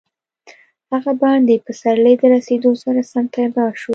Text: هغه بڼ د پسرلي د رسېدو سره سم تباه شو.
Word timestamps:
هغه 0.91 1.11
بڼ 1.21 1.37
د 1.47 1.51
پسرلي 1.65 2.13
د 2.21 2.23
رسېدو 2.35 2.71
سره 2.83 3.01
سم 3.11 3.25
تباه 3.33 3.73
شو. 3.81 3.89